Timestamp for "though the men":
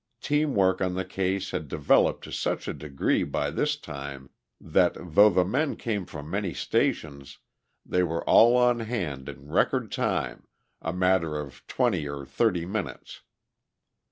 4.99-5.75